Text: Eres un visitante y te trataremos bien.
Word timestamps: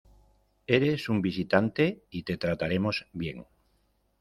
Eres 0.65 1.09
un 1.09 1.21
visitante 1.21 2.01
y 2.09 2.23
te 2.23 2.35
trataremos 2.35 3.05
bien. 3.13 3.45